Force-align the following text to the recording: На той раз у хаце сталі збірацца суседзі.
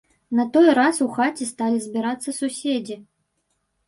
На 0.37 0.43
той 0.53 0.69
раз 0.77 0.99
у 1.03 1.07
хаце 1.17 1.47
сталі 1.49 1.81
збірацца 1.87 2.33
суседзі. 2.39 2.97